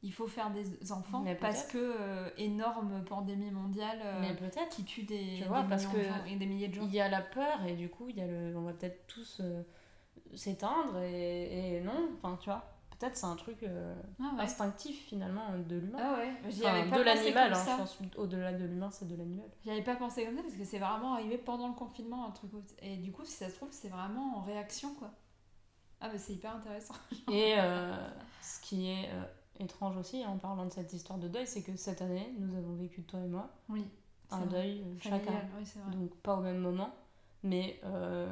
[0.04, 4.70] il, faut faire des enfants Mais parce que euh, énorme pandémie mondiale euh, mais peut-être.
[4.70, 6.84] qui tue des, Tu vois, des parce de que gens et des milliers de gens.
[6.84, 9.08] Il y a la peur et du coup, il y a le, on va peut-être
[9.08, 9.64] tous euh,
[10.36, 12.64] s'éteindre et, et non, enfin tu vois.
[13.00, 14.42] peut-être c'est un truc euh, Ah ouais.
[14.44, 16.00] instinctif finalement de l'humain.
[16.02, 17.74] Ah ouais, j'y Enfin, avais pas de l'animal, hein, ça.
[17.74, 19.48] je pense au-delà de l'humain, c'est de l'animal.
[19.64, 22.32] J'y avais pas pensé comme ça parce que c'est vraiment arrivé pendant le confinement un
[22.32, 25.12] truc et du coup si ça se trouve c'est vraiment en réaction quoi.
[26.02, 26.96] Ah bah c'est hyper intéressant.
[27.32, 27.96] Et euh,
[28.42, 29.10] ce qui est
[29.64, 32.74] étrange aussi en parlant de cette histoire de deuil, c'est que cette année, nous avons
[32.76, 33.86] vécu, toi et moi, Oui.
[34.32, 34.48] un vrai.
[34.50, 35.42] deuil euh, chacun.
[35.58, 35.92] Oui.
[35.92, 36.94] Donc pas au même moment,
[37.44, 38.28] mais euh,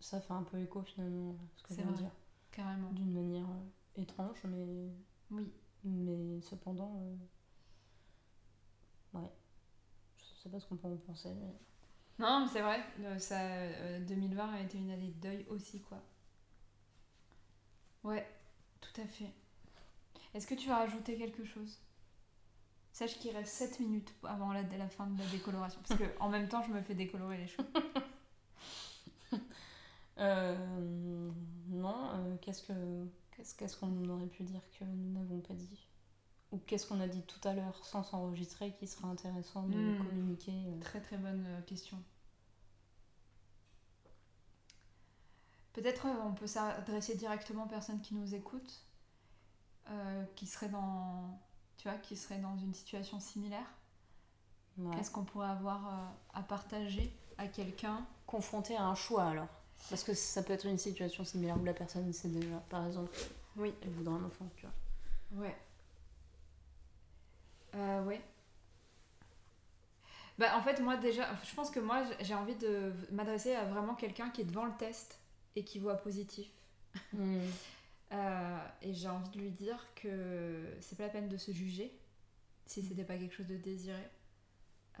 [0.00, 1.92] ça fait un peu écho finalement ce que je vrai.
[1.94, 2.10] dire.
[2.50, 2.90] Carrément.
[2.92, 4.66] D'une manière euh, étrange, mais,
[5.30, 5.50] Oui.
[5.84, 7.00] mais cependant...
[9.14, 9.30] Ouais.
[10.16, 11.54] Je sais pas ce qu'on peut en penser, mais...
[12.18, 12.80] Non mais c'est vrai,
[13.18, 15.98] ça, euh, 2020 a été une année de deuil aussi quoi.
[18.04, 18.26] Ouais,
[18.80, 19.30] tout à fait.
[20.34, 21.78] Est-ce que tu vas rajouter quelque chose?
[22.92, 25.80] Sache qu'il reste 7 minutes avant la, la fin de la décoloration.
[25.86, 27.68] Parce que en même temps, je me fais décolorer les cheveux.
[30.18, 31.30] Euh,
[31.68, 32.72] non, euh, qu'est-ce que
[33.34, 35.88] qu'est-ce qu'est-ce qu'on aurait pu dire que nous n'avons pas dit?
[36.52, 40.06] Ou qu'est-ce qu'on a dit tout à l'heure sans s'enregistrer qui serait intéressant de Hmm.
[40.06, 40.80] communiquer euh.
[40.80, 41.96] Très très bonne question.
[45.72, 48.84] Peut-être on peut s'adresser directement aux personnes qui nous écoutent,
[49.90, 51.38] euh, qui seraient dans,
[51.76, 53.66] tu vois, qui seraient dans une situation similaire.
[54.78, 54.96] Ouais.
[54.96, 58.06] Qu'est-ce qu'on pourrait avoir euh, à partager à quelqu'un?
[58.26, 59.48] Confronté à un choix alors
[59.90, 63.10] Parce que ça peut être une situation similaire où la personne sait déjà, par exemple,
[63.56, 63.74] Oui.
[63.82, 65.44] elle voudrait un enfant, tu vois.
[65.44, 65.56] Ouais.
[67.74, 68.20] Euh, ouais.
[70.38, 73.94] Bah, en fait, moi, déjà, je pense que moi, j'ai envie de m'adresser à vraiment
[73.94, 75.18] quelqu'un qui est devant le test
[75.56, 76.48] et qui voit positif.
[77.12, 77.40] Hmm.
[78.12, 81.98] Euh, et j'ai envie de lui dire que c'est pas la peine de se juger
[82.66, 84.02] si c'était pas quelque chose de désiré.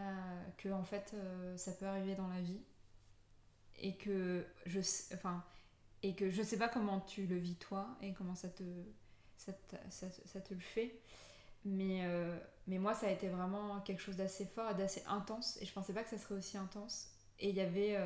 [0.00, 2.60] Euh, que en fait, euh, ça peut arriver dans la vie.
[3.78, 5.42] Et que je sais, enfin,
[6.02, 8.62] et que je sais pas comment tu le vis toi et comment ça te,
[9.36, 11.00] ça te, ça- ça te le fait.
[11.64, 15.58] Mais, euh, mais moi, ça a été vraiment quelque chose d'assez fort et d'assez intense.
[15.62, 17.10] Et je pensais pas que ça serait aussi intense.
[17.40, 17.98] Et il y avait,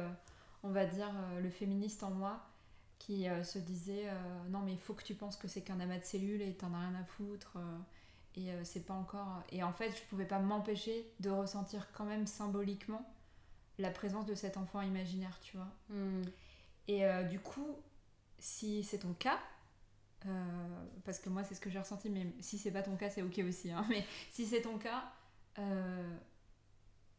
[0.62, 1.10] on va dire,
[1.42, 2.42] le féministe en moi
[2.98, 5.80] qui euh, se disait euh, non mais il faut que tu penses que c'est qu'un
[5.80, 7.78] amas de cellules et t'en as rien à foutre euh,
[8.36, 12.26] et c'est pas encore et en fait je pouvais pas m'empêcher de ressentir quand même
[12.26, 13.02] symboliquement
[13.78, 16.22] la présence de cet enfant imaginaire tu vois Hmm.
[16.86, 17.76] et du coup
[18.38, 19.38] si c'est ton cas
[21.04, 23.22] parce que moi c'est ce que j'ai ressenti mais si c'est pas ton cas c'est
[23.22, 25.10] ok aussi hein, mais si c'est ton cas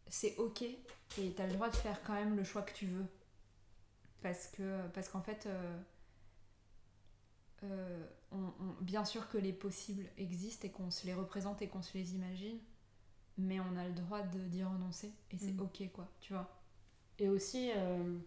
[0.08, 3.06] c'est ok et t'as le droit de faire quand même le choix que tu veux
[4.28, 5.78] parce que parce qu'en fait euh,
[7.64, 11.68] euh, on- on- bien sûr que les possibles existent et qu'on se les représente et
[11.68, 12.58] qu'on se les imagine
[13.38, 15.62] mais on a le droit d'y renoncer et c'est Mm.
[15.62, 16.50] ok quoi tu vois
[17.20, 18.18] Et aussi, euh,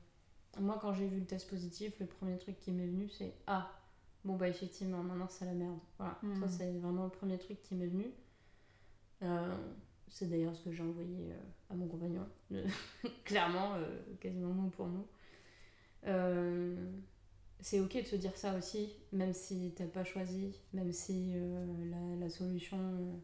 [0.59, 3.71] moi quand j'ai vu le test positif, le premier truc qui m'est venu c'est Ah,
[4.25, 5.79] bon bah effectivement, maintenant c'est la merde.
[5.99, 6.41] Voilà, Mm.
[6.41, 8.07] ça c'est vraiment le premier truc qui m'est venu.
[9.23, 9.57] Euh,
[10.09, 11.33] c'est d'ailleurs ce que j'ai envoyé
[11.69, 12.27] à mon compagnon,
[13.25, 13.75] clairement,
[14.21, 15.07] quasiment mot pour mot.
[16.07, 16.77] Euh,
[17.61, 21.67] c'est ok de se dire ça aussi, même si t'as pas choisi, même si euh,
[21.91, 23.21] la, la solution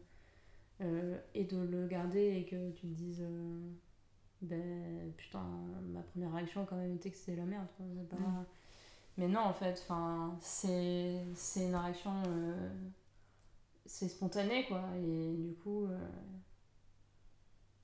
[0.81, 3.23] euh, est de le garder et que tu te dises.
[4.41, 5.43] ben putain,
[5.93, 7.67] ma première réaction quand même été que c'était la merde.
[7.77, 8.45] quoi, pas- Mm.
[9.17, 9.83] Mais non, en fait,
[10.41, 12.11] c'est c'est une réaction.
[13.85, 14.83] c'est spontané, quoi.
[14.97, 15.87] Et du coup,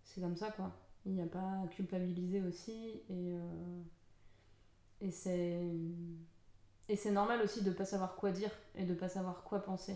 [0.04, 0.72] c'est comme ça, quoi.
[1.06, 3.02] Il n'y a pas à culpabiliser aussi.
[3.10, 3.36] Et,
[5.04, 5.60] et c'est.
[6.89, 9.96] Et c'est normal aussi de pas savoir quoi dire et de pas savoir quoi penser.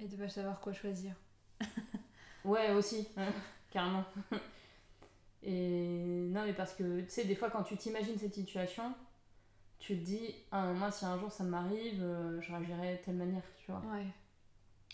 [0.00, 1.12] et de pas savoir quoi choisir
[2.44, 3.06] Ouais, aussi,
[3.70, 4.04] carrément.
[5.42, 8.94] Et non, mais parce que, tu sais, des fois, quand tu t'imagines cette situation,
[9.78, 13.16] tu te dis, ah, moi, si un jour ça m'arrive, euh, je réagirais de telle
[13.16, 13.82] manière, tu vois.
[13.94, 14.06] ouais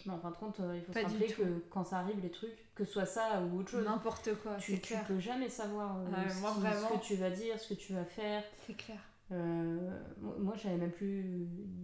[0.07, 2.19] Mais en fin de compte, euh, il faut Pas se rappeler que quand ça arrive,
[2.21, 5.07] les trucs, que ce soit ça ou autre chose, n'importe quoi tu, c'est tu clair
[5.07, 6.07] peux jamais savoir euh,
[6.41, 6.89] moi, qui- vraiment.
[6.89, 8.43] ce que tu vas dire, ce que tu vas faire.
[8.67, 8.99] c'est clair
[9.33, 10.01] Euh,
[10.39, 11.23] moi, je savais même plus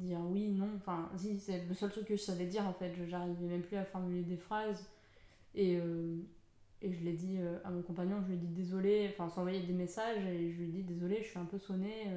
[0.01, 0.69] dire oui, non.
[0.77, 2.93] Enfin, si, c'est le seul truc que je savais dire en fait.
[3.07, 4.89] J'arrivais même plus à formuler des phrases.
[5.55, 6.19] Et, euh,
[6.83, 9.63] et je l'ai dit euh, à mon compagnon, je lui ai dit désolé, enfin, s'envoyer
[9.63, 12.09] des messages et je lui ai dit désolé, je suis un peu sonnée.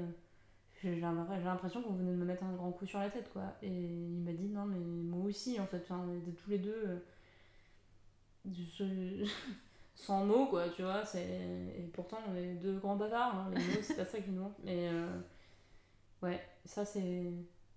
[0.83, 3.55] j'ai l'impression qu'on venait de me mettre un grand coup sur la tête, quoi.
[3.61, 5.81] Et il m'a dit non, mais moi aussi en fait.
[5.83, 7.01] Enfin, on était tous les deux.
[9.99, 11.25] Sans mots quoi tu vois c'est
[11.77, 14.41] et pourtant on est deux grands bavards hein, les mots c'est pas ça qui nous
[14.43, 15.19] manque mais euh,
[16.21, 17.31] ouais ça c'est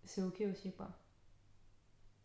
[0.05, 0.89] c'est ok aussi quoi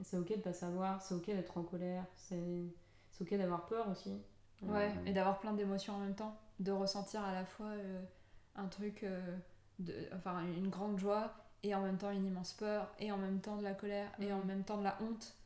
[0.01, 2.65] c'est ok de pas savoir c'est ok d'être en colère c'est
[3.11, 4.21] c'est ok d'avoir peur aussi
[4.63, 8.01] Ouais, Euh, et d'avoir plein d'émotions en même temps, de ressentir à la fois euh,
[8.55, 9.05] un truc,
[9.79, 11.31] de, enfin une grande joie
[11.63, 14.33] et en même temps une immense peur, et en même temps de la colère, et
[14.33, 14.45] en Mm.
[14.45, 15.36] même temps de la honte.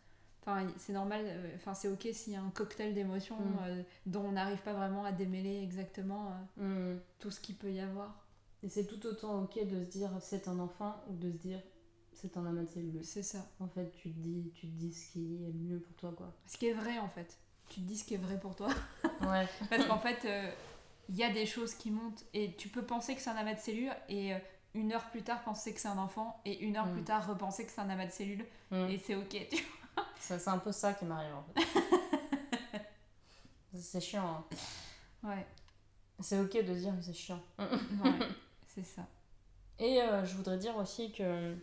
[0.43, 3.57] Enfin, c'est normal, euh, enfin, c'est ok s'il y a un cocktail d'émotions Mm.
[3.63, 6.99] euh, dont on n'arrive pas vraiment à démêler exactement euh, Mm.
[7.19, 8.25] tout ce qu'il peut y avoir.
[8.63, 11.59] Et c'est tout autant ok de se dire c'est un enfant ou de se dire
[12.13, 13.03] c'est un amas de cellules.
[13.03, 13.47] C'est ça.
[13.59, 16.13] En fait, tu te dis, tu te dis ce qui est le mieux pour toi,
[16.15, 16.31] quoi.
[16.45, 17.37] Ce qui est vrai en fait.
[17.69, 18.69] Tu te dis ce qui est vrai pour toi.
[19.21, 19.47] Ouais.
[19.69, 20.51] Parce qu'en fait, euh,
[21.09, 23.53] il y a des choses qui montent et tu peux penser que c'est un amas
[23.53, 24.33] de cellules et
[24.73, 26.93] une heure plus tard penser que c'est un enfant et une heure Mm.
[26.93, 29.47] plus tard repenser que c'est un amas de cellules et c'est ok.
[29.49, 29.63] tu Ça,
[30.39, 32.81] c'est un peu ça qui m'arrive, en fait.
[33.73, 34.43] c'est chiant.
[35.23, 35.29] hein.
[35.29, 35.45] Ouais,
[36.19, 37.39] C'est ok de dire que c'est chiant.
[37.59, 38.27] ouais,
[38.67, 39.03] c'est ça.
[39.79, 41.55] Et euh, je voudrais dire aussi que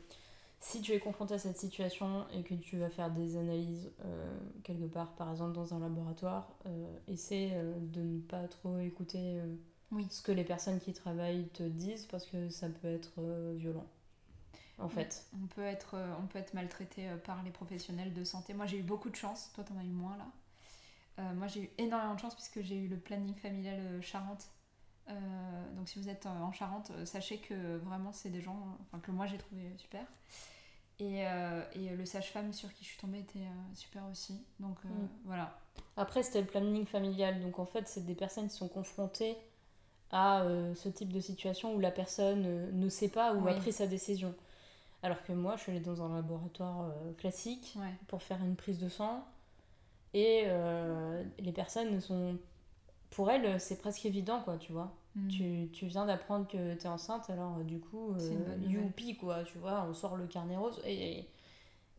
[0.61, 4.39] si tu es confronté à cette situation et que tu vas faire des analyses euh,
[4.65, 7.51] quelque part, par exemple dans un laboratoire, euh, essaie
[7.81, 9.41] de ne pas trop écouter
[9.93, 10.07] Oui.
[10.11, 13.21] ce que les personnes qui travaillent te disent parce que ça peut être
[13.55, 13.87] violent.
[14.79, 15.27] En fait.
[15.43, 18.55] On peut être, euh, on peut être maltraité euh, par les professionnels de santé.
[18.55, 19.51] Moi, j'ai eu beaucoup de chance.
[19.55, 20.27] Toi, t'en as eu moins là.
[21.19, 24.47] Euh, moi, j'ai eu énormément de chance puisque j'ai eu le planning familial Charente.
[25.09, 25.13] Euh,
[25.75, 29.27] donc, si vous êtes en Charente, sachez que vraiment, c'est des gens enfin, que moi
[29.27, 30.03] j'ai trouvé super.
[31.01, 34.45] Et, euh, et le sage-femme sur qui je suis tombée était super aussi.
[34.61, 35.09] Donc, Mm.
[35.25, 35.59] voilà.
[35.97, 37.41] Après, c'était le planning familial.
[37.41, 39.37] Donc, en fait, c'est des personnes qui sont confrontées
[40.13, 43.87] à ce type de situation où la personne ne sait pas ou a pris sa
[43.87, 44.35] décision.
[45.03, 47.95] Alors que moi, je suis allée dans un laboratoire euh, classique Ouais.
[48.09, 49.25] pour faire une prise de sang.
[50.15, 52.37] Et euh, les personnes sont.
[53.11, 54.93] Pour elles, c'est presque évident, quoi, tu vois.
[55.15, 55.29] Mm.
[55.29, 59.59] Tu, tu viens d'apprendre que t'es enceinte, alors euh, du coup, euh, youpi, quoi, tu
[59.59, 60.81] vois, on sort le carnet rose.
[60.85, 61.27] Et,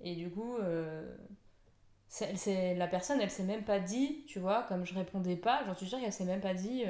[0.01, 1.15] et du coup, euh,
[2.07, 5.73] c'est, la personne, elle s'est même pas dit, tu vois, comme je répondais pas, j'en
[5.73, 6.83] suis sûre qu'elle s'est même pas dit,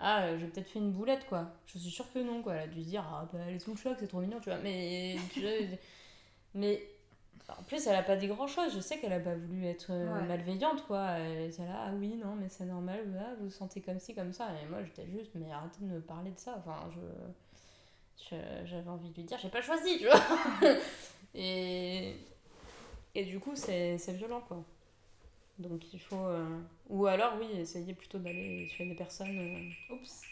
[0.00, 1.46] ah, euh, j'ai peut-être fait une boulette, quoi.
[1.66, 2.54] Je suis sûre que non, quoi.
[2.54, 4.40] Elle a dû se dire, ah, bah, elle est sous le choc, c'est trop mignon,
[4.40, 4.58] tu vois.
[4.58, 5.50] Mais, tu vois,
[6.54, 6.82] mais
[7.58, 8.72] en plus, elle a pas dit grand chose.
[8.74, 10.26] Je sais qu'elle a pas voulu être euh, Ouais.
[10.26, 11.10] malveillante, quoi.
[11.18, 14.14] Elle était là, ah oui, non, mais c'est normal, ah, vous vous sentez comme ci,
[14.14, 14.48] comme ça.
[14.62, 16.56] Et moi, j'étais juste, mais arrêtez de me parler de ça.
[16.58, 17.00] Enfin, je.
[18.64, 20.20] J'avais envie de lui dire, j'ai pas choisi, tu vois.
[21.34, 22.14] et.
[23.14, 24.62] Et du coup, c'est c'est violent, quoi.
[25.60, 26.16] Donc, il faut.
[26.26, 29.38] euh, Ou alors, oui, essayer plutôt d'aller chez des personnes.
[29.38, 30.22] euh, Oups.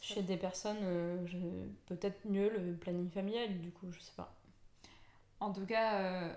[0.00, 1.38] Chez des personnes, euh, je-
[1.86, 4.34] peut-être mieux le planning familial, du coup, je sais pas.
[5.40, 6.28] En tout cas,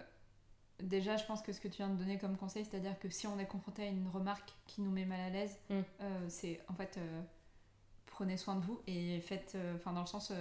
[0.82, 3.28] déjà, je pense que ce que tu viens de donner comme conseil, c'est-à-dire que si
[3.28, 5.82] on est confronté à une remarque qui nous met mal à l'aise, Mm.
[6.30, 6.98] c'est en fait
[8.06, 10.32] prenez soin de vous et faites, enfin dans le sens,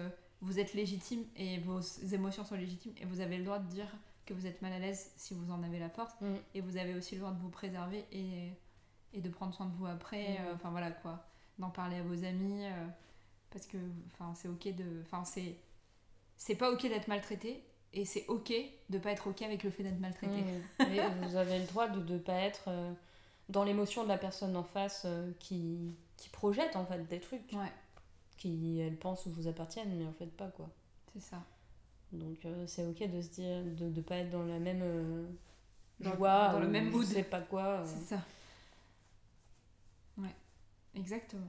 [0.41, 1.81] vous êtes légitime et vos
[2.13, 3.89] émotions sont légitimes et vous avez le droit de dire
[4.27, 6.35] que vous êtes mal à l'aise si vous en avez la force Mm.
[6.55, 8.51] et vous avez aussi le droit de vous préserver et,
[9.15, 10.37] et de prendre soin de vous après, Mm.
[10.47, 11.25] euh, enfin voilà quoi,
[11.59, 12.87] d'en parler à vos amis euh,
[13.51, 15.57] parce que enfin c'est ok de, enfin c'est
[16.37, 17.63] c'est pas ok d'être maltraité
[17.95, 18.53] et c'est ok
[18.91, 20.43] de pas être ok avec le fait d'être maltraité.
[20.81, 21.25] Mm.
[21.29, 22.93] Vous avez le droit de ne pas être euh,
[23.49, 25.07] dans l'émotion de la personne en face
[25.39, 27.73] qui, qui projette en fait des trucs Ouais,
[28.37, 30.69] qui elle pense vous appartiennent mais en fait pas quoi.
[31.15, 31.43] c'est ça.
[32.19, 35.27] Donc euh, c'est ok de se dire de ne pas être dans la même euh,
[36.01, 37.05] Dans- joie dans le même je mood.
[37.05, 37.63] sais pas quoi.
[37.65, 37.85] euh.
[37.87, 38.21] C'est ça.
[40.19, 40.35] Ouais,
[40.95, 41.47] exactement.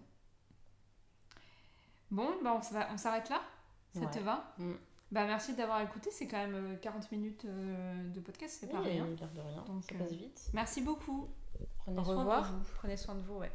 [2.10, 2.62] Bon, bah on,
[2.97, 3.41] s'arrête là
[3.93, 4.73] Ça te va Mm.
[5.10, 8.82] Bah merci d'avoir écouté, c'est quand même euh, 40 minutes euh, de podcast, c'est pas
[8.82, 9.06] Oui, rien.
[9.06, 9.63] l'air de rien.
[9.65, 10.49] Donc, ça euh, passe vite.
[10.53, 11.30] Merci beaucoup.
[11.80, 12.53] Prenez Au soin de revoir.
[12.53, 12.65] vous.
[12.75, 13.51] Prenez soin de vous, ouais.